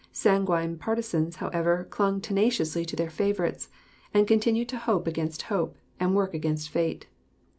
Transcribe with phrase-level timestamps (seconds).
[0.11, 3.69] Sanguine partisans, however, clung tenaciously to their favorites,
[4.15, 7.05] and continued to hope against hope, and work against fate.